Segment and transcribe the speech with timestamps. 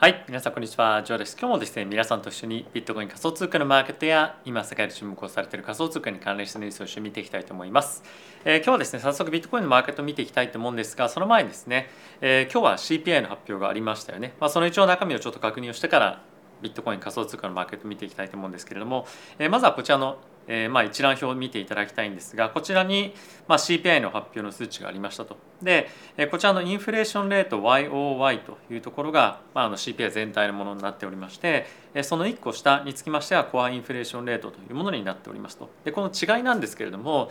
[0.00, 1.36] はい、皆さんこんにちは、ジョーです。
[1.38, 8.02] 今日もですね、皆さんと一緒にビットコイン仮想通貨のマーケットや今世界で注目をされている仮想通貨に関連したニュースを一緒に見ていきたいと思います。
[8.46, 11.90] えー、今日はですね、早速ビットコインのマーケットを見ていきたいと思うんですが、その前にですね、
[12.22, 14.32] えー、今日は CPI の発表がありましたよね。
[14.40, 16.22] まあ、その一応中身をちょっと確認をしてから
[16.62, 19.06] ビットコイン仮想通貨のマーケットを見ていきたいと思うんですけれども、
[19.38, 20.16] えー、まずはこちらの
[20.52, 23.14] えー、まあ一覧表を見ていただきたいんですがこちらに
[23.46, 25.38] まあ CPI の発表の数値がありましたと。
[25.62, 25.88] で
[26.30, 31.66] こちらのインフレーションレート YOY というところが、まあ、あの CPI 全体のものになっておりまして
[32.02, 35.70] その1個下につきましてはコアインフレーションレートというものになっておりますと。
[35.84, 37.30] でこの違いなんですけれども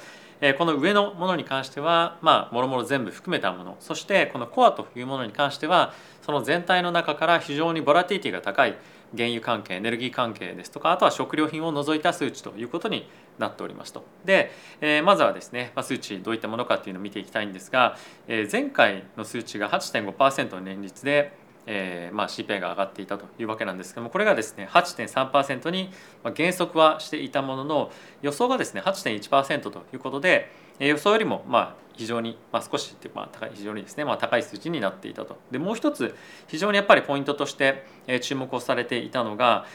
[0.57, 8.77] この上のものに関してはまあもろもろ全部含めたものそしてこのコアというものに関してはその全体の中から非常にボラティティが高い
[9.15, 14.03] 原油関係エネルギー関係ですとかあとは食料品を除いた数値ということになっておりますと。
[14.25, 21.37] で、えー、まずはですね、まあ、数値どういったものかっていうのを見ていきたいんですが、えー、前回の数値が8.5%の年率で
[21.71, 25.91] えーまあ、CPI が上がっていたというわけなんですけどもこれがですね8.3%に
[26.33, 27.91] 減速はしていたものの
[28.23, 36.15] 予想がですね8.1%ということで予想よりもまあ非常に、まあ、少しまあ高い非常にですね、まあ、高い数値になっていたとでもう一つ
[36.47, 37.85] 非常にやっぱりポイントとして
[38.21, 39.65] 注目をされていたのが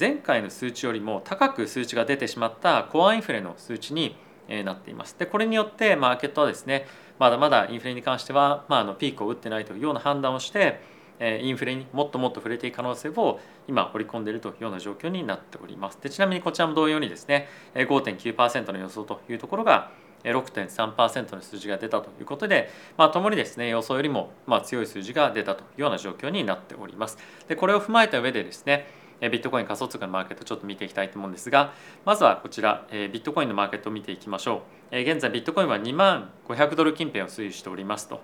[0.00, 4.16] 前回の数値よりも高く数値が出てしまったコアインフレの数値に
[4.64, 6.86] なっていますでこれによってマーケットはですね
[7.18, 10.80] まだまだインフレに関しては、まあ、あのピークを打ってないというような判断をして
[11.20, 15.98] インフレにもっともっと触れていく可能性を今織り込んでいるというような状況になっております。
[16.02, 19.90] でちなみにこちらも同様にですね5.9%の予想というところが
[20.24, 27.18] 6.3%の数字が出たということで、まあ、ともにですね予想よりもまあ強い数字が出たというような状況になっております。
[27.48, 28.86] でこれを踏まえた上でですね
[29.20, 31.72] ビットコイン仮想通貨のマーケットちょっと見ていきたいと思うんですが
[32.04, 38.20] まずはこちらビットコインのマーケットを見ていきましょう現在ビットコインは2万500ドル近辺を推移しておりますと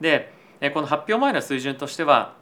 [0.00, 0.32] で
[0.72, 2.36] この発表前の水準としては、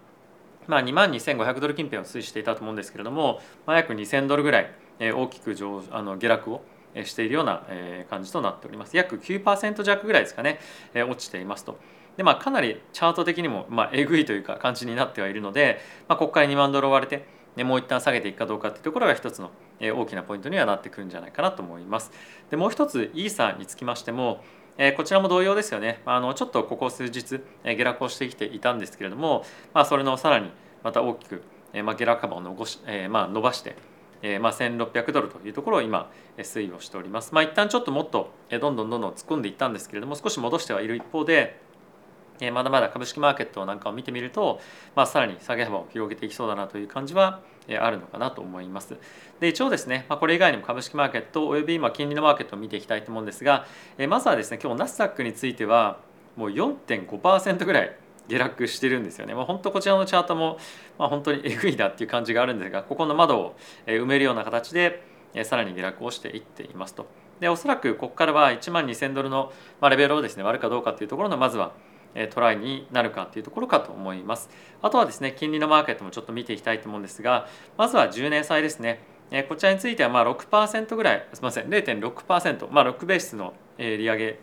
[0.67, 6.65] まあ、2万2500ドル近辺を推移していたと思うんですけれども、まあ、約2000ドルぐらい大きく上あの下落を
[7.05, 7.63] しているような
[8.11, 8.97] 感じとなっております。
[8.97, 10.59] 約9%弱ぐらいですかね、
[10.95, 11.79] 落ちていますと。
[12.17, 19.51] でまあ、かなりチャート的にも、まあ、えぐいというか感じになってはいるので、まあ、ここから2万ドル割れてねもう一旦下げていくかどうかっていうところが一つの
[19.81, 22.13] 大きなポイントにはなってくるんじゃないかなと思います。
[22.51, 24.45] でもう一つイーサにつきましても
[24.79, 30.51] えこちらも同様ですよねあのちょっとここ数日、え下落をしてきていたんですけれども、まあ、それのさらに
[30.83, 33.77] また大きく、えまあ、下落幅を残し、えまあ、伸ばして、
[34.23, 37.35] えまあ、1600ドルというところを今推移をしております。
[37.35, 41.61] まあ、一旦ちょっともっとどんどんどんどん突っ込んでいったんですけれども少し戻してはいる一方で
[42.41, 44.61] えまだまだ株式マーケットなんかを見てみると、
[44.95, 47.41] まあ、さらに下げ幅を広げていきそうだなという感じは
[47.81, 48.97] あるのかなと思います。
[49.41, 53.67] で一応ですね、ま、これ以外にも株式マーケットおよび今金利のマーケットを見ていきたいと思うんですが
[53.99, 55.99] えまずはですね今日ナスダックについては
[56.37, 57.97] もう4.5%ぐらい
[58.33, 59.35] 下落してるんですよね。
[59.35, 60.59] まあ、本当こちらのチャートも、
[60.99, 63.57] まあ、本当にえぐいなっていう感じがあるんですがここの窓を
[63.87, 65.03] 埋めるような形で
[65.45, 67.07] さらに下落をしていっていますと。
[67.41, 71.73] でおそらくここからは1万2000ドルのレベルをですね割るかどうかっていうところのまずは
[72.31, 74.51] トライになるかというところかと思います。
[74.83, 77.49] あとはですね、金利のマーケットもちょっと見ていきたいと思うんですが、
[77.79, 79.01] まずは10年債ですね。
[79.49, 84.39] こちらについてはまあ6%ぐらい、すみません、0.6%、まあ、6ベースの利上げ、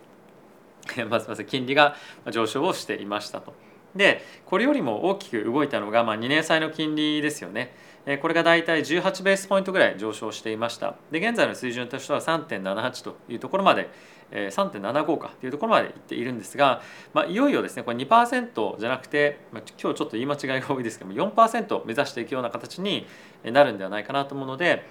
[1.05, 1.95] まあ、すみません、金利が
[2.31, 3.53] 上昇をしていましたと。
[3.95, 7.73] で、これよりも大きく動いたのが、まあ、2年債の金利ですよね。
[8.21, 10.95] これが大体18ベースポイントぐらい上昇していました。
[11.11, 13.89] で、現在の水準としては3.78というところまで
[14.31, 16.81] 3.75かというところまでいっているんですが、
[17.13, 23.07] まあ、いよいよですねこれ2%じゃなくて、まあ、今日ちょっと言い間違いが多いですけども4%目指していくような形に
[23.43, 24.85] なるんではないかなと思うので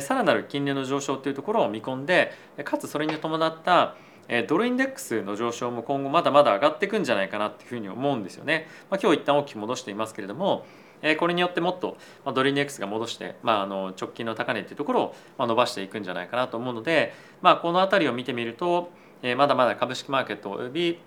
[0.00, 2.32] さらなる金利の上昇というところを見込んで
[2.64, 3.96] かつそれに伴った
[4.48, 8.66] ドルインデックスの上昇も今後まだまだ上がっていくんじゃないかなっていうふうに思うんですよね。
[8.90, 10.66] まあ、今日一旦大きく戻していますけれども
[11.18, 11.96] これによってもっと
[12.34, 18.90] ドルインデックスが戻して、まあ、あの直近の高値というところを伸ばしていくんじゃないかなと思うので、まあ、この辺りを見てみると
[19.36, 20.98] まだまだ株式マーケットおよび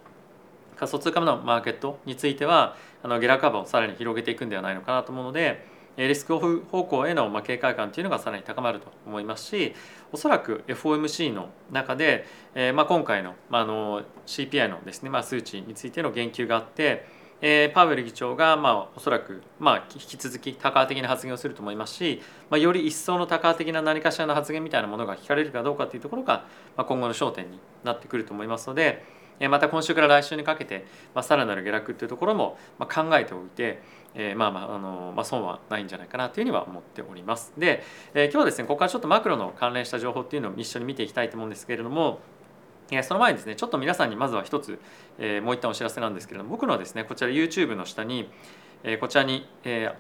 [0.75, 5.66] 仮想通貨のマーケットについてはあの下落幅をさらに広げていくんではないのかなと思うので
[6.07, 9.73] リスクオフ方向への警戒感というのがさらに高まると思いますし
[10.11, 12.25] おそらく FOMC の中で、
[12.55, 17.05] えま、今回の,、まあ、の CPI のですね、ま、数値についての言及があって
[17.41, 26.45] え、パウエル議長が、ま、おそらく、ま、引き続き多価的な発言をすると思いますし、ま、より一層の多価的な何かしらの発言みたいなものが聞かれるかどうかというところが、
[26.75, 29.05] ま、今後の焦点になってくると思いますので、
[29.47, 30.85] また今週から来週にかけて、
[31.16, 33.81] まあ、さらなる下落というところも、考えておいて、
[34.16, 37.53] えー、まあまああの、まあ、損はないんじゃないかなというふうには思っております。
[37.58, 37.84] で、
[38.14, 42.20] えー、今日はですねここからちょっとマクロの関連した情報っていうのを一緒に見ていきたいと思うんですけれども
[43.03, 44.79] その前にですねちょっと皆さんにまずは一つ、
[45.20, 48.29] えー、もう一旦お知らせなんですけれども僕のはですねこちら YouTube の下に
[49.02, 49.46] こちらに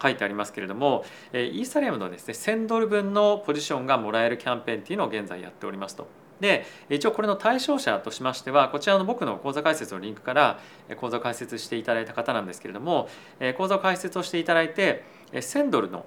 [0.01, 1.03] 書いてありますけれども
[1.33, 6.07] イーサリアムのですね1000ドル分のポジションがもらえるキャンペーンっていうのを現在やっておりますと。
[6.39, 10.59] で一応これの対象者としましてはこちらの僕の講座解説のリンクから
[10.97, 13.09] 講座解説していただいた方なんですけれども
[13.57, 15.03] 講座解説をしていただいて
[15.33, 16.05] 1000ドルの、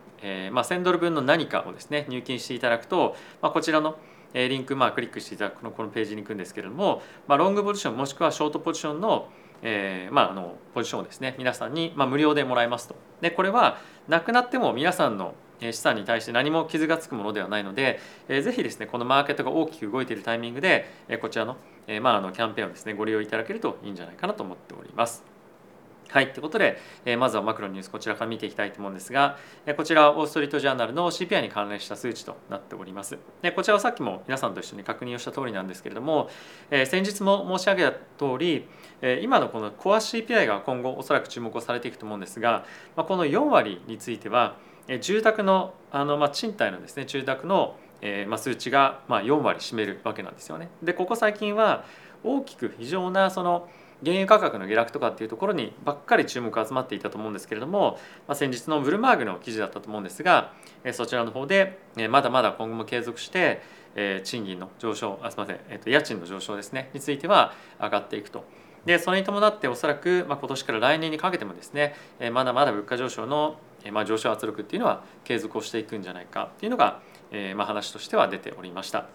[0.53, 3.97] まあ、1000ドル分の何かをですね入金していただくと、まあ、こちらの
[4.35, 9.29] リンクまあクリックしていただくこのこのページに行くんですけれども、まあ、ロングポジションもしくはショートポジションの
[9.63, 12.97] えーまあ、あのポジションをですね皆さんに、まあ、無料でもらえますと。
[13.21, 15.35] でこれはなくなっても皆さんの
[15.71, 21.57] 資産に対して何も傷がつくものではないので、えー、ぜひですねこのマーケットが大きく動いているタイミングで、え、こちらの,、
[21.87, 25.33] えまあ、あのキャンペーンをですねご利用いただけるといいんじゃないかなと思っております。
[26.13, 33.17] はい、ということで、え、まずはマクロニュースこちらから見ていきたいと思うんですが、え、こちらはオーストリートジャーナルの CPI に関連した数値となっております。
[33.41, 36.29] でこちらはさっきも皆さんと一緒に確認をした通りなんですけれども、
[36.71, 38.69] え、先日も申し上げた通り、
[39.01, 44.59] え、今のこのコア CPI が今後おそらく注目をされていくと思うんですが、ま、この4割については、
[45.01, 50.69] 住宅のあの、まあ、賃貸のですね住宅の、えーまあ、数値が、まあ、4割占めるわけなんですよね。
[50.83, 51.85] でここ最近は
[52.25, 53.69] 大きく非常なその
[54.05, 60.53] 原油価格の下落とかっていうところにばっかり注目が集まっていたと思うんですけれども、まあ、先日のブルマーグの記事だったと思うんですが
[60.93, 61.79] そちらの方で
[62.11, 63.63] まだまだ今後も継続して
[64.25, 68.45] 賃金の上昇あすみません、えっと、家賃の上昇ですねについては上がっていくと。
[68.85, 71.95] でそれに伴っておそらく、まあ、今年から来年にかけてもですね
[72.33, 73.57] まだまだ物価上昇の、
[73.91, 77.01] まあ、上昇圧力っていうのは継続をしていくんじゃないかっていうのが、
[77.31, 79.07] えーまあ、話としては出ておりました。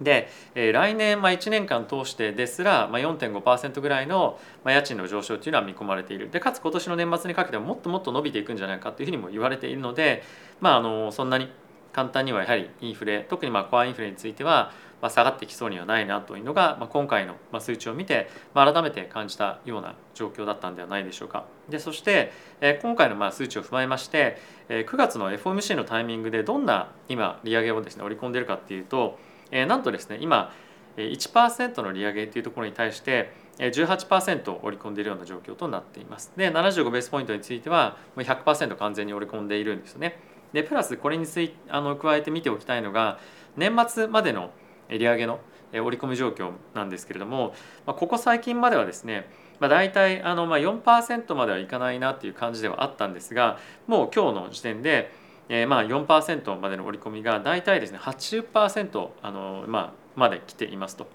[0.00, 10.22] で、えー、来年、まあ、1年間通してですら、まあ、4.5%ぐらいの、まあ、家賃の上昇というのは見込まれているでかつ今年の年末にかけてももっともっと伸びていくんじゃないかというふうにも言われているので、
[10.60, 11.50] まあ、あのそんなに
[11.92, 21.44] 簡単にはやはりインフレ特にまあコアインフレについては、まあ、下がってきそうにはないなというのが、まあ、今回の数値を見て、まあ、改めて感じたような状況だったんではないでしょうか。
[21.68, 24.38] でそして、えー、今回のまあ数値を踏まえまして、
[24.68, 29.18] えー、9月の FOMC のタイミングでどんな今利上げをですね織り込んでいるかっていうと、
[29.50, 30.52] えー、なんとですね今
[30.96, 36.32] 1%の利上げというところに対して18%織り込んでいるような状況となっています。
[36.36, 40.20] で75ベースポイントについては100%完全に織り込んでいるんですよね。
[40.52, 43.18] でプラスこれについあの加えて見ておきたいのが
[43.56, 44.50] 年末までの
[44.98, 45.40] 利上げの
[45.72, 47.54] 織り込み状況なんですけれども
[47.86, 49.28] まここ最近まではですね
[49.60, 55.12] まあ、大体あのまあ4%まではいかないなっていう感じではあったんですがもう今日の時点で
[55.48, 61.06] えー、まあ4%までの織り込みが大体ですね80%あの、まあ、まで来ていますと。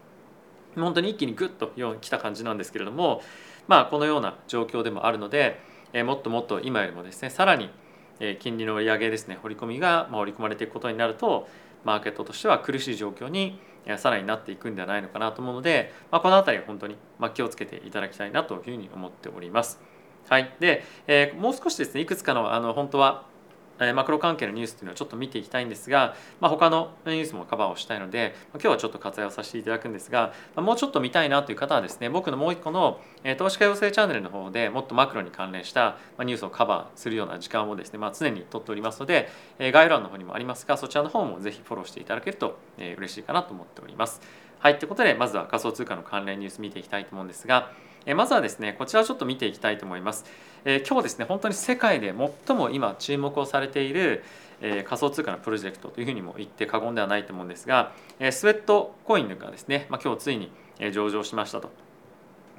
[0.75, 3.23] 本当に一気にグッと来た感じなんですけれども、
[3.67, 5.59] まあ、このような状況でもあるので、
[5.91, 7.71] えー、もっともっと今よりもですねさらに
[8.39, 11.47] 金利の利上げですね織り込みが織り込まれていくことになると
[11.87, 13.61] マーケットとしては苦しい状況に
[13.97, 16.97] さらになっていくんではないのかなと思うので、まあ、この辺りは本当に
[17.33, 19.79] 気をつけていただきたいなというふうに思っております。
[20.27, 23.25] はい、で、えー、もう少しですねいくつかのあの本当は
[23.93, 39.29] マクロ関係のニュースっていうのはちょっと見ていきたいんですが、まあ、他のニュースもカバーをしたいので今日はちょっと割愛をさせていただくんですがまもうちょっと見たいなという方はですね僕のもう一個のえ投資家養成チャンネルの方でもっとマクロに関連したまニュースをカバーするような時間をですね、まあ、常にとっておりますので
[39.59, 44.21] え概要欄の方にもありますがそちらの方もぜひフォローしていただけるとえ嬉しいかなと思っております。
[44.59, 47.71] はい、ということでまずは仮想通貨の関連ニュース見ていきたいと思うんですが
[48.07, 50.25] えまずはですねこちらをちょっと見ていきたいと思います。
[50.65, 52.13] え今日ですね本当に世界で
[52.47, 54.23] 最も今注目をされている
[54.61, 60.51] え仮想通貨のプロジェクトというふうにも言って過言ではないと思うんですが、えスウェットコインがですね、まあ、今日ついに
[60.91, 61.69] 上場しましたと。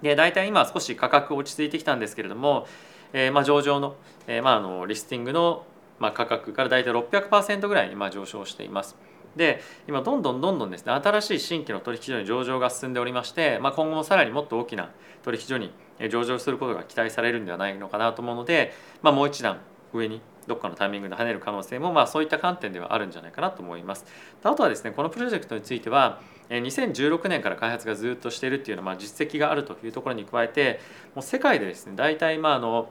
[0.03, 2.67] で大体今少し価格落ち着いてきたんですけれども、
[3.13, 5.65] え、まあ上場の,、え、まああのリスティングの
[5.99, 8.97] まあ価格から大体600%ぐらいに上昇しています。
[9.39, 14.91] で今どんどんどんどんですね新しい新規の取引所に上場が進んでおりまして、まあ、今後もさらにもっと大きな
[15.23, 15.73] 取引所に
[16.11, 19.61] 上場することが期待されるんではないのかなと思うので、まあ、もう一段
[19.95, 24.05] 上にどっかのタイミングで跳ねる可能性もまあそういった観点ではあるんじゃないかなと思います。
[24.43, 30.81] あとはですねこのプロジェクトについては2016年から開発がずっとしているっていうのは実績があるというところに加えて
[31.15, 32.91] もう世界でですね大体まああの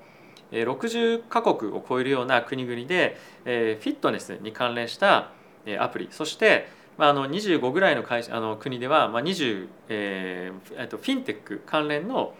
[0.51, 5.31] 60カ国を超えるような国々でフィットネスに関連した
[5.79, 12.33] アプリそしてまあ、あの25ぐらいの会社あの国では、まあ20えー、えっとフィンテック関連の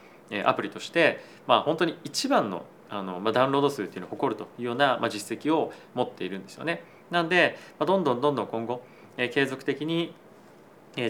[0.46, 6.84] アプリとして、まあ、本当に一番のあの、まあ、ダウンロード数っていうのを誇るというような、まあ、実績を持っているんですよね。
[7.12, 8.82] なんで、まあ、どんどんどんどん今後、
[9.18, 10.14] えー、継続的に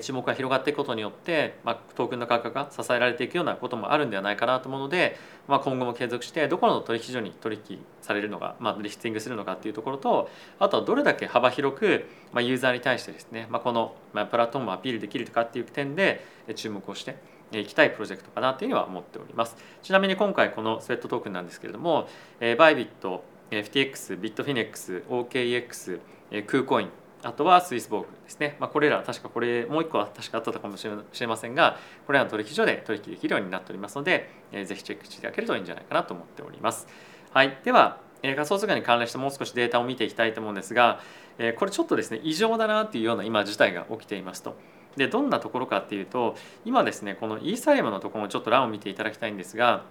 [0.01, 5.17] 注目が広がっていくことによって、まあ、トークンの価格が支えられていくようなこともあるんではないかなと思うので、
[5.47, 10.29] まあ、今後も継続してどこの取引所に取引されるのか、まあ、リスティングするのかっていうところと
[10.59, 16.25] あとはどれだけ幅広く、まあ、ユーザーに対してですね、まあ、この、まあ、プラットフォームをアピールできるかっていう点で
[16.55, 17.15] 注目をして
[17.53, 19.55] いきたいプロジェクトかなというには思っております。
[19.81, 22.09] ちなみに今回このスウェットトークンなんですけれども
[22.41, 25.99] えバイビット FTX ビットフィネックス OKEX
[26.45, 26.89] クーコイン
[27.23, 36.87] あとはスイスボーグですね、まあ、これら確かこれもう一個は確かあったかもしれませんがこれらの取引所で取引できるようになっておりますので、えー、ぜひチェックしていただけるといいんじゃないかなと思っております。
[37.31, 41.01] はい、では、えー、仮想通貨に関連してもう少しデータを見ていきたいと思うんですが、
[41.39, 44.55] えー、これちょっとですね異常だなっていうような今事態が起きていますと。
[44.95, 49.83] でどんなところかっていうと今ですねこのイーサリアムのところもちょっと欄を見ていただきたいんですが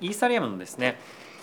[0.00, 0.98] イーサリアムのですね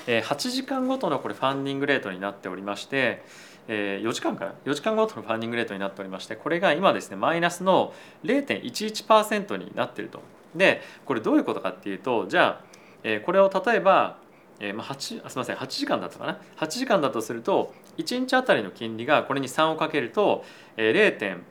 [0.08, 3.24] 8時間ごとのこれファンディングレートになっておりまして
[3.72, 10.22] え4時間から4時間ごとのファンディングレートになっておりましてこれが今ですねマイナスの0.11%になっていると。
[10.56, 12.62] でこれどういうことかっていうとじゃ
[13.06, 14.18] あこれを例えば
[14.60, 20.44] えー、まあ、8すみません8時間だったかな？8時間だとすると1日あたりの金利がこれに3をかけると、
[20.78, 21.44] えー、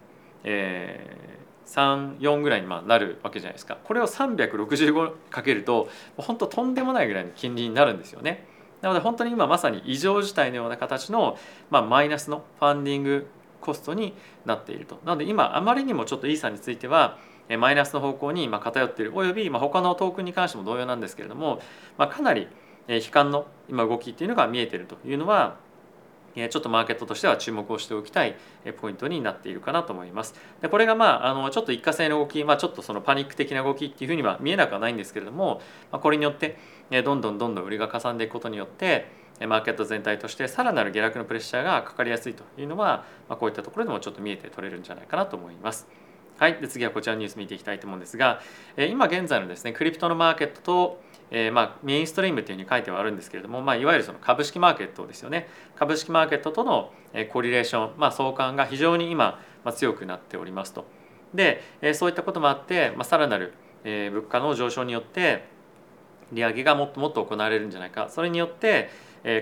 [1.65, 8.47] 0.34ぐらいにまあなるわけじゃないですかこれを365かけると本当とんでもないぐらいの金利になるんですよね。
[8.81, 11.37] なので本当に今まさに異常事態のような形の、
[11.71, 13.27] まあ、マイナスのファンディング
[13.61, 15.01] コストになっていると。
[15.05, 17.19] なので今あまりにもちょっとイーサについては
[17.59, 21.61] マイナスの方向に偏っているおよび他のトークンに関しても同様なんですけれども、
[21.97, 22.47] まあ、かなり
[22.89, 25.57] 悲観の今動きっていうのが見えているというのは
[26.35, 28.37] ちょっとマーケットとしては注目をしておきたい
[28.81, 30.35] ポイントになっているかなと思います。
[30.61, 36.59] でこれがまああのちょっと一過性の動き、まあ、ちょっとそのパニック的な動きっていうふうには見えなくはないんですけれども、まあ、これによって
[36.91, 39.07] どんどんどんどん売りがかさんでいくことによって
[39.41, 45.87] マーケット全体としてさらなる下落のプレッシャーがかかりやすいというのは、まあ、こういったところでもちょっと見えて取れるんじゃないかなと思います。
[46.39, 48.41] はい、で次はこちらのニュース見ていきたいと思うんですが
[48.77, 56.93] 今現在のですねクリプトのマーケットとえー、まあメインストリームというふうに書いてはあるんですけれども、まあ、いわゆるその株式マーケットですよね株式マーケットとの
[57.33, 60.87] コリレーション、まあ、相関が非常に今ま強くなっておりますと。
[61.35, 61.61] で
[61.95, 63.53] そういったこともあって、まあ、さらなる
[63.85, 65.45] 物価の上昇によって
[66.33, 68.91] 利上げがもっともっと行われるんじゃないかそれによって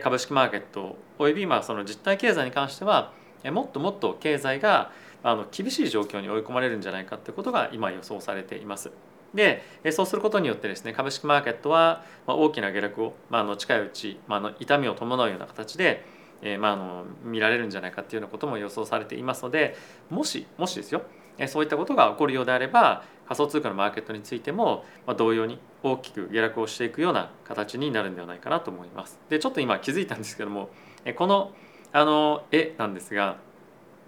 [0.02, 3.12] 株式マーケットおよびまあその実体経済に関しては
[3.44, 4.90] もっともっと経済が
[5.22, 8.90] あの厳しい状況に追い込まれるんじゃないかということが今予想されています。
[9.34, 16.04] でそうすることによってですね株式マーケットは大きな下落を、まあ、の近いうち、まあ、の痛みを伴うような形で、
[16.40, 19.76] え、ま、あの見られるんじゃないかっていうようなことも予想されていますので
[20.08, 21.02] もしもしですよ
[21.46, 24.84] そういったことが起こるようであれば仮想通貨のマーケットについても
[25.16, 29.18] 同様に大きく下落をしていくような形になるんではないかなと思います。
[29.28, 30.70] でちょっと今気づいたんですけども
[31.16, 31.52] この
[31.92, 33.36] あの絵なんですが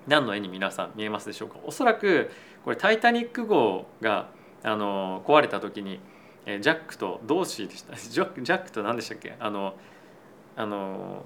[0.07, 1.57] 何の絵に皆さん見えますでしょうか？
[1.65, 2.31] おそらく
[2.65, 4.29] これ「タイタニック号」が
[4.63, 6.01] あの壊れた時に
[6.47, 7.95] ジャックと同志でした。
[7.99, 9.37] ジャックと何でしたっけ？
[9.39, 9.75] あの
[10.57, 11.25] あの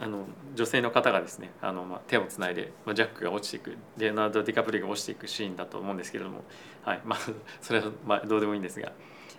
[0.00, 6.44] あの女性の方がですねあの、まあ、手をつないで、まあ、ジャックが落ちていくレオナルド・ディカプリが落ちていくシーンだと思うんですけれども、
[6.84, 7.18] はいまあ、
[7.60, 8.92] それはまあどうでもいいんですが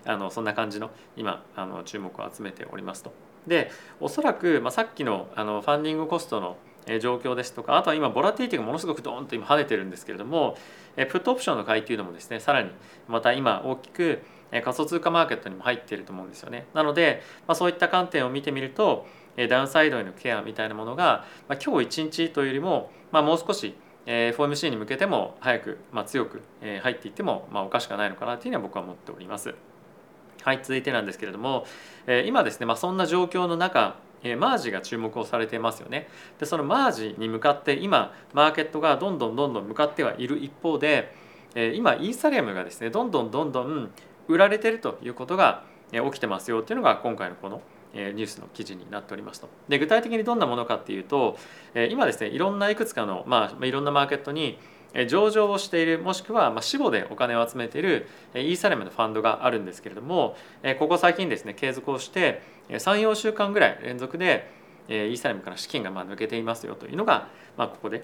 [0.05, 3.11] あのそんな感じの今あの注目を集めておりますと。
[3.45, 6.57] でおそらく、まあ、さっきのあのファンディングコストの
[6.99, 10.57] 状況ですとかあとは今ボラティリティがものすごくドーンと今跳ねてるんですけれども
[10.95, 12.71] プットオプションの買いっていうのもですねさらに
[13.07, 16.65] また今大きく仮想通貨マーケットにも入っていると思うんですよね。
[16.73, 19.05] なので、まあ、そういった観点を見てみると
[19.49, 23.75] ダウンサイドへのケアみたいなものが、まあ、今日一日というよりも、まあ、もう少し
[24.05, 29.53] FOMC に向けても早く、まあ、強く入っていっても、まあ、おかしくないのかなというふうには僕は思っております。
[30.41, 31.65] はい、続いてなんですけれども
[32.25, 33.97] 今ですね、まあ、そんな状況の中
[34.37, 36.07] マージが注目をされていますよね。
[36.39, 41.13] でそのマージに向かって今マーケットがどんどんどんどん向かってはいる一方で
[41.75, 43.91] 今イーサリアムがですねどんどんどんどん
[44.27, 47.61] 売られてるということが起きてますよっていうのが今回のこの
[47.97, 49.49] ニュースの記事になっておりますと。
[49.67, 51.37] で具体的にどんなものかっていうと
[51.89, 54.59] 今ですねいろんないくつかの、まあ、いろんなマーケットに
[55.07, 60.35] 上場をしているもしくはま死母でお金を集めているイーサリアムのファンドがあるんですけれども
[60.79, 64.49] ここ最近ですね継続をして34週間ぐらい連続で
[64.87, 67.27] イーサリアムから資金がま抜けていますよというのが、
[67.57, 68.03] まあ、ここで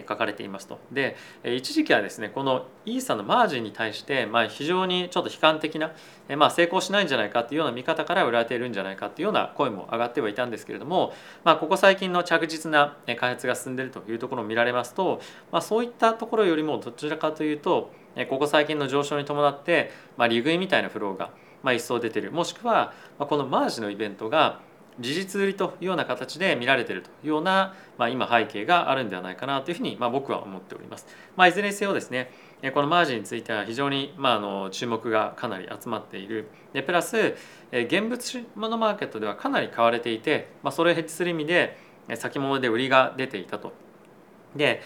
[0.00, 0.78] 書かれていますと。
[0.90, 5.92] で一時期はですねこのイーサのマージンに対して、まあ、非常にちょっと悲観的な、
[6.36, 11.12] まあ、成功しないんじゃないかっていうような見方から売られているんじゃないかっていうような声も上がってはいたんですけれども、
[11.44, 15.20] まあ、ここ最近の着実な開発が進んでいるというところを見られますと、
[15.52, 17.92] まあ、そういったところよりもどちらかというと
[18.28, 21.30] ここ最近の上昇に伴って、まあ、利食いみたいなフローが
[21.64, 24.60] まあ、一層出てるもしくはこのマージのイベントが
[25.00, 31.06] 事実売りというような形で見られているというような、まあ、今背景があるんではないかなというふうに、まあ、僕は思っております。
[31.36, 32.30] まあ、いずれにせよですね
[32.72, 37.34] このマージンについては非常に、まあ、あの注目がかなり集まっているでプラス
[37.72, 41.76] 現物のマーケットではかなり買われていて、まあ、それをヘッジする意味で
[42.14, 43.72] 先物で売りが出ていたと
[44.56, 44.82] で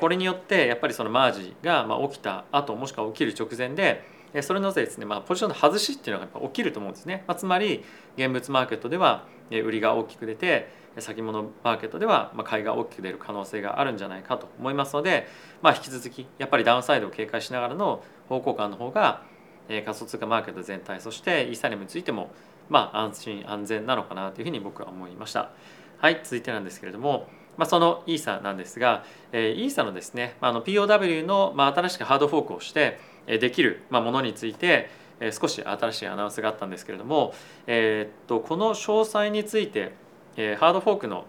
[0.00, 4.04] これによってやっぱりそのマージが起きた後もしくは起きる直前で
[4.40, 7.84] それのですね、まあ、ポジションの外しっていうのがやっぱ起きると思うんですね、まあ、つまり
[8.16, 15.26] 現物マーケットでは売りが大きく出て先物マーケットでは買いが大きく出る可能性があるんじゃないかと思いますので、
[15.60, 19.22] まあ、引き続きやっぱりダウンサイドを警戒しながらの方向感の方が
[19.68, 22.30] 仮想通貨マーケット全体そしてイーサリアムについても
[22.68, 25.50] まあ安心安全なのかなというふうに僕は思いました。
[25.98, 34.90] はい続いてなんですけれどもまあ、そのイーサなんですが、えー、イーサのですね、まあ、の POW の、まあ、新しくハードフォークをしてできる、ものについて
[35.32, 37.34] 少し新しいアナウンスがあったんですけれども、
[37.66, 39.92] え、っとこの詳細について、
[40.36, 41.26] ハードフォークの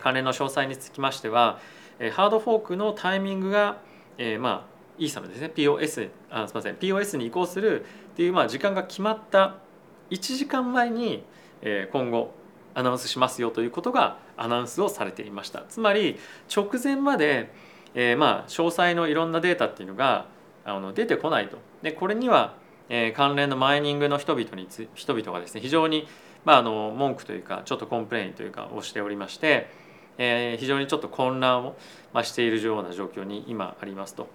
[0.00, 1.58] 関連の詳細につきましては
[2.12, 3.78] ハードフォークのタイミングが、
[4.18, 5.50] え、まあイーサのですね。
[5.54, 6.74] POS あすみません。
[6.74, 7.84] POS に移行するっ
[8.16, 9.56] ていう、まあ、時間が決まった
[10.10, 11.24] 1時間前に、
[11.90, 12.34] 今後
[12.74, 15.64] アナウンスしますよということがアナウンスをされていました。
[15.68, 16.18] つまり
[16.54, 17.50] 直前まで、
[17.94, 20.26] え、まあ詳細のいろんなデータっていうのが
[20.64, 22.54] あの出てこないとでこれには、
[22.88, 26.06] えー、関連のマイニングの人々につ人々がですね非常に、
[26.44, 29.70] まあ、あの文句というかちょっと complain というかをしておりまして、
[30.18, 31.76] えー、非常にちょっと混乱を、
[32.12, 34.28] まあ、しているような状況に今ありますと。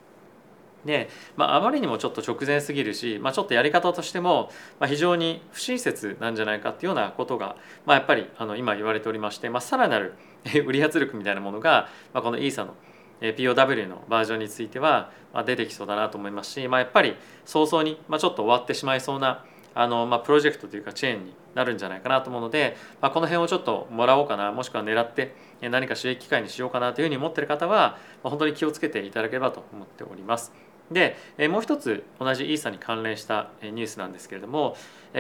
[0.85, 7.55] で、まあ、あまりにもちょっと直前すぎるし、まあ、ちょっとやり方としても、まあ、非常に不親切なんじゃないかっていうようなことが、
[7.85, 10.13] まあ、やっぱりあの今言われておりまして、まあ、さらなる
[10.65, 12.75] 売り圧力みたいなものが、まあ、このイーサの
[13.21, 15.11] POW のバージョンについては
[15.45, 30.51] 出てきそうだなと思いますし、まあ、やっぱり早々にちょっと終わってしまいそうなあの、まあ、プロジェクトというかチェーンになるんじゃないかなと思うので、まあ、この辺をちょっともらおうかなもしくは狙って何か収益機会にしようかなというふうに思っている方は本当に気をつけていただければと思っております。
[30.91, 31.15] で
[31.49, 34.77] もう一つ同じイーサに関連したニュースなんですけれども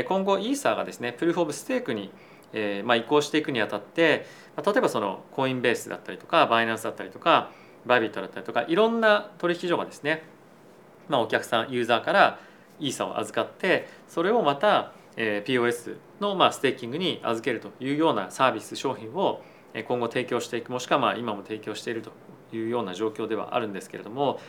[0.07, 2.11] 今後イーサがですねプルーフ・オブ・ステークに
[2.53, 4.27] 移行していくにあたって
[4.63, 7.49] 例えばそのコインベースだったりとかバイナンスだったりとか
[7.85, 10.23] バビットだったりとかいろんな取引所がですね、
[11.07, 12.39] まあ、お客さんユーザーから
[12.79, 19.41] イーサを預かってそれをまた POS のまあステーキングに預けるというようなサービス商品を
[19.87, 22.11] 今後提供していくもしくはまあ今も提供していると
[22.53, 24.39] いうような状況ではあるんですけれども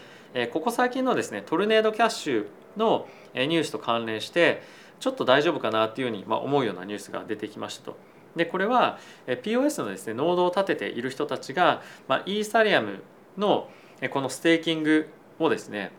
[0.53, 4.63] ここ最近のですねトルネードキャッシュのニュースと関連して
[4.99, 7.97] ちょっと大丈夫かなっていうふうに思うようなニュースが出てきましたと。
[8.35, 13.03] でこれは POS のですねノードを立てている人たちが、まあ、イーサリアム
[13.39, 13.69] の
[14.11, 15.93] このステーキングをですね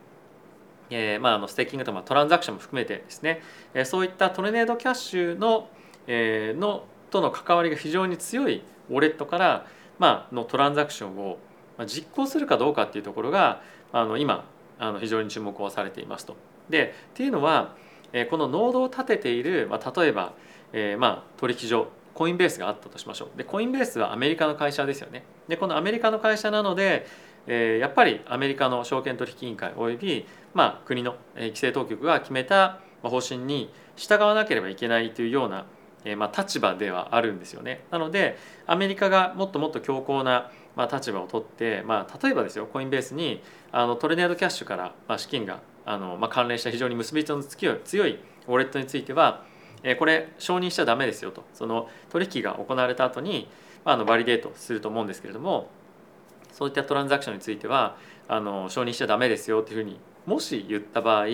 [0.89, 3.41] えーまあ、あのステーキングとかトランザクションも含めてですね、
[3.73, 5.67] えー、そういったトルネードキャッシュの,、
[6.07, 9.67] えー、のとの関わりが非常に強いウォレットから、
[9.99, 11.39] まあのトランザクションを
[11.85, 14.45] 実行するかどうかっていうところがあの今
[14.79, 16.37] あの非常に注目をされていますと。
[16.69, 17.75] でっていうのは
[18.13, 20.33] えこのノードを立てている、まあ、例えば、
[20.71, 23.37] えー、まあ取引所コインベースがあったとしましょう。
[23.37, 25.23] でコインベースはアメリカの会社ですよね。
[25.49, 27.05] でこのアメリカの会社なので、
[27.47, 35.65] え、やっぱりアメリカの証券取引委員会および、まあ、国の規制当局が決めた方針に従わなければいけないというような、
[36.05, 37.83] え、まあ、立場ではあるんですよね。
[37.91, 49.43] なのでアメリカがもっともっと強硬なまあ、立場を取って、まあ、例えばですよコインベースにあのトレネードキャッシュから、まあ、資金があの、まあ、関連した非常に結びつきの強いウォレットについては、
[49.81, 53.49] え、これ承認しちゃダメですよとその取引が行われた後に、
[53.85, 55.71] まあ、あの validate すると思うんですけれども
[56.57, 61.25] そういったトランザクションについてはあの承認しちゃダメですよというふうにもし言った場合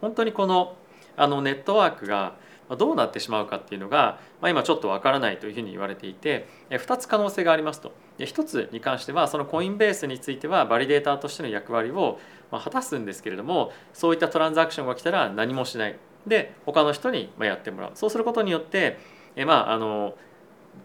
[0.00, 0.74] 本当にこの
[1.16, 2.34] あのネットワークが
[2.76, 7.92] どうなってしまうかっていうのが、まあ、今ちょっとわからないというふうに言われていて2つ可能性がありますと。
[8.18, 12.18] 1つに関してはそのコインベースについては validator としての役割を
[12.50, 18.98] 果たすんですけれどもそういったトランザクションが来たら何もしないで他の人にやってもらうそうすることによって
[19.36, 20.14] えまああの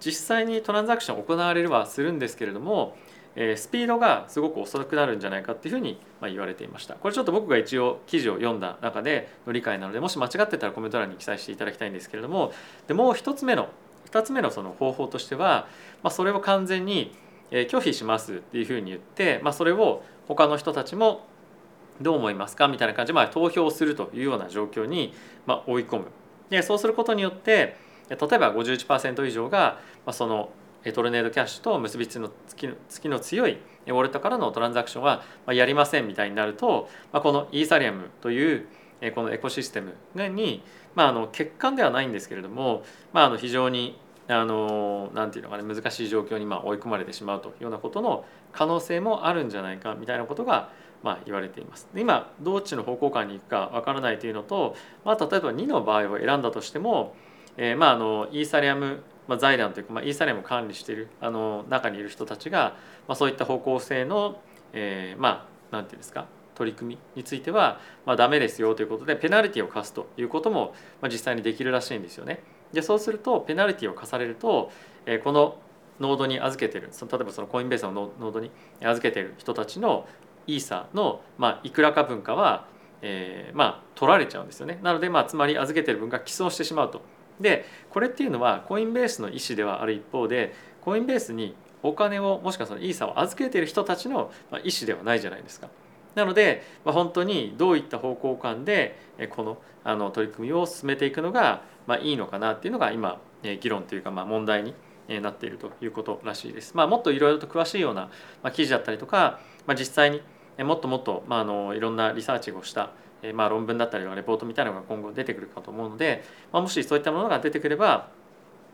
[0.01, 2.97] 実際にトランザクション行われるはするんですけれども
[3.35, 6.95] スピードがすごく遅くなるんじゃないかっていうふうに言われていました。
[6.95, 12.51] これちょっと僕が一応記事を読んだ中での理解なのでもし間違ってたらコメント欄に記載していただきたいんですけれども
[12.87, 13.69] でもう一つ目の
[14.09, 15.67] 2つ目のその方法としては、
[16.03, 17.15] まあ、それを完全に
[17.51, 21.25] 拒否しますっていうふうに言って、まあ、それを他の人たちも
[22.01, 22.67] どう思いますか？
[22.67, 25.13] みたいな感じで、まあ、投票するというような状況に、
[25.45, 26.05] ま、追い込む。
[26.49, 27.77] でそうすることによって
[28.09, 30.49] 例えば51%以上が、まあ、その
[30.93, 32.19] トルネードキャッシュと結びつ
[32.55, 38.67] きのつきの強いウォレットからのトランザクションはやりませんみたいになるとこのイーサリアムという
[39.13, 40.63] このエコシステムに、
[40.95, 50.71] まあ、あの欠陥ではないんですけれども、まあ、あの非常にあのなんていうのかね難しい状況にま追い込まれてしまうというようなことの可能性もあるんじゃないかみたいなことが
[51.03, 51.87] まあ言われています。
[51.95, 57.15] 今どっちの方向感に行くかわからないというのと、まあ、例えば2の場合を選んだとしても、
[57.57, 62.75] えー、まああのイーサリアムまあ、財団というか、まあ、イーサリアムを管理しているあの中にいる人たちが、
[63.07, 64.41] まあ、そういった方向性の、
[64.73, 72.43] えー、まあなんていうんですか取り組みについては、まあ、ダメですよということでペナルティを課すということも、まあ、実際にできるらしいんですよね。
[72.73, 74.69] でそうするとペナルティを課されると、
[75.05, 75.55] えー、この
[76.01, 80.09] ノードに預けてるその例えばそのコインベースのノードに預けてる人たちの
[80.45, 82.67] イーサの、まあ、いくらか分かは、
[83.01, 84.77] えー、まあ取られちゃうんですよね。
[84.83, 87.01] なので、まあ、つまり預けてる分が寄贈してしまうと。
[87.41, 94.31] でこれっていうのはコインベースの意思ではある一方でコインベースにお金をもしくはそのイーサを預けている人たちの
[94.63, 95.67] 意思ではないじゃないですか。
[96.15, 98.99] なので、まあ、本当にどういった方向感で
[99.29, 103.19] このあの取り組みを進めていくのが、まあ、いいのかなっていうのが今
[103.61, 104.75] 議論というかまあ問題に
[105.21, 106.75] なっているということらしいです。
[106.75, 108.09] まあ、もっといろいろと詳しいような
[108.51, 110.21] 記事だったりとか、まあ、実際に
[110.63, 112.91] もっともっと、まあ、あのいろんなリサーチをした、
[113.23, 118.09] えまあ、論文だったりのレポートみたいなのが今後出てくるかと思うので、まあ、もしそういったものが出てくれば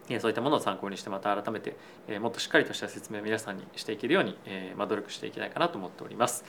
[0.07, 1.75] そういったものを参考にしてまた改めて
[2.19, 4.37] もっとしっかりとした説明を皆さんにしていけるように
[4.77, 6.45] まあ努力していきたいかなと思っております。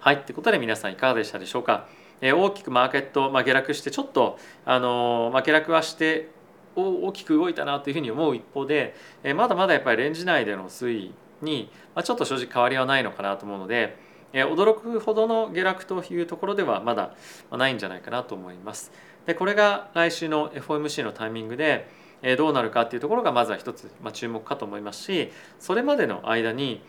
[0.00, 1.86] はいということで皆さんいかがでしたでしょうか？
[2.22, 6.30] 大きくマーケット、まあ、下落してちょっとあの、まあ、下落はして
[6.74, 8.94] 大きく動いたなというふうに思う一方で
[9.36, 13.98] まだまだやっぱりレンジ内での推移にまあちょっと正直変わりはないのかなと思うので
[14.32, 17.14] え驚くほどの下落というところではまだ
[17.50, 18.92] ないんじゃないかなと思います。
[19.26, 21.88] でこれが来週の FOMC のタイミングで
[22.36, 26.82] どうなるかっていうところがまずは一つ注目かと思いますしそれまでの間に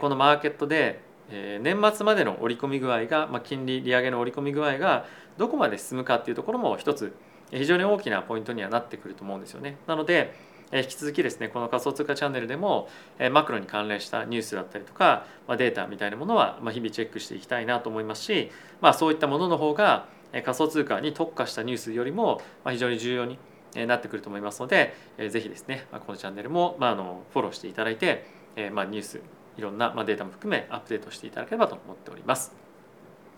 [0.00, 5.04] このマーケットで年末までの織り込み具合が、ま、金利利上げの織り込み具合が
[5.36, 7.14] どこまで進むかっていうところも一つ
[7.50, 9.76] 非常に大きなポイントにはなってくると思うんですよね。
[9.86, 10.34] なので
[10.72, 12.88] 引き続きですねこの仮想通貨チャンネルでも
[13.32, 15.24] マクロに関連したニュースだったりとか
[15.56, 18.50] データみたいなものは日々チェックしていきたいなと思いますし、
[18.80, 23.38] まあ、そういったものの方が仮想通貨に特化したニュースよりも非常に重要に
[23.86, 24.94] なってくると思いますので
[25.30, 28.26] ぜひですねこのチャンネルもフォローしていただいて
[28.56, 29.20] ニュース
[29.56, 32.52] いろんなデータも含めアップデートしていただければと思っております。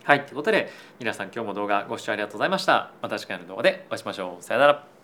[0.03, 2.91] はい、ということで皆さん今日も動画ご視聴ありがとうございました。
[3.01, 4.43] また次回の動画でお会いしましょう。
[4.43, 5.00] さよなら。